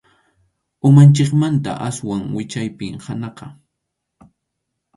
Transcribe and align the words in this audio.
Umanchikmanta 0.87 1.71
aswan 1.87 2.23
wichaypim 2.35 2.95
hanaqqa. 3.05 3.47